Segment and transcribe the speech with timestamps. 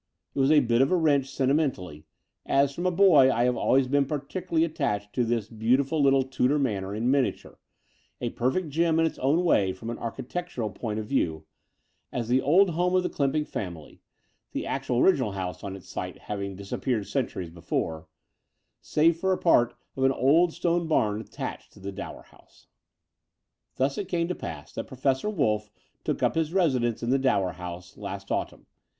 [0.33, 2.05] It was a bit of a wrench sentimentally,
[2.47, 6.57] as from a boy I have always been particularly attached to this beautiful little Tudor
[6.57, 7.59] manor in miniature,
[8.19, 11.45] a per fect gem in its way from an architectural point of view,
[12.11, 14.01] as the old home of the Clymping family—
[14.53, 18.07] the actual original house on its site having dis appeared centimes before,
[18.81, 22.65] save for part of an old stone bam attached to the Dower House.
[23.75, 25.69] Thus it came to pass that Professor Wolff
[26.03, 28.65] took up his residence in the Dower House last auttunn.